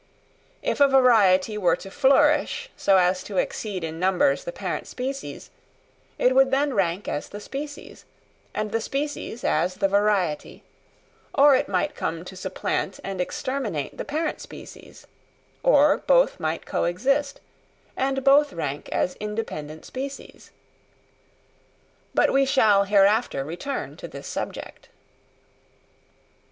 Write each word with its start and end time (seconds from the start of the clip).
If 0.63 0.79
a 0.79 0.87
variety 0.87 1.59
were 1.59 1.75
to 1.75 1.91
flourish 1.91 2.71
so 2.75 2.97
as 2.97 3.21
to 3.21 3.37
exceed 3.37 3.83
in 3.83 3.99
numbers 3.99 4.45
the 4.45 4.51
parent 4.51 4.87
species, 4.87 5.51
it 6.17 6.33
would 6.33 6.49
then 6.49 6.73
rank 6.73 7.07
as 7.07 7.29
the 7.29 7.39
species, 7.39 8.03
and 8.51 8.71
the 8.71 8.81
species 8.81 9.43
as 9.43 9.75
the 9.75 9.87
variety; 9.87 10.63
or 11.35 11.55
it 11.55 11.69
might 11.69 11.93
come 11.93 12.25
to 12.25 12.35
supplant 12.35 12.99
and 13.03 13.21
exterminate 13.21 13.95
the 13.99 14.03
parent 14.03 14.41
species; 14.41 15.05
or 15.61 15.97
both 15.99 16.39
might 16.39 16.65
co 16.65 16.85
exist, 16.85 17.39
and 17.95 18.23
both 18.23 18.53
rank 18.53 18.89
as 18.91 19.13
independent 19.19 19.85
species. 19.85 20.49
But 22.15 22.33
we 22.33 22.47
shall 22.47 22.85
hereafter 22.85 23.45
return 23.45 23.95
to 23.97 24.07
this 24.07 24.25
subject. 24.25 24.89